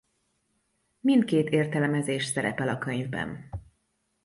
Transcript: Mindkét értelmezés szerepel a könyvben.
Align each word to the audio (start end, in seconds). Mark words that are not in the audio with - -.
Mindkét 0.99 1.49
értelmezés 1.49 2.25
szerepel 2.25 2.67
a 2.67 2.77
könyvben. 2.77 3.49